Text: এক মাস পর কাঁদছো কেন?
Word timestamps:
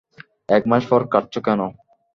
এক 0.49 0.63
মাস 0.71 0.83
পর 0.89 1.01
কাঁদছো 1.13 1.39
কেন? 1.47 1.59